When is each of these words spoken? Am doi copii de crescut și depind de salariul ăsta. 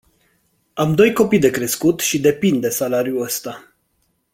Am 0.73 0.95
doi 0.95 1.13
copii 1.13 1.39
de 1.39 1.49
crescut 1.51 1.99
și 1.99 2.19
depind 2.19 2.61
de 2.61 2.69
salariul 2.69 3.21
ăsta. 3.21 3.75